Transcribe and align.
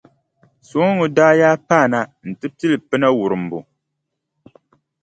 Sooŋa 0.67 1.05
daa 1.15 1.33
yaa 1.39 1.55
paana 1.67 1.99
nti 2.29 2.45
pili 2.57 2.77
pina 2.89 3.07
wurimbu. 3.17 3.59